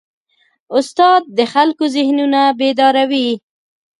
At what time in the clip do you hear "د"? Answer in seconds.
1.37-1.39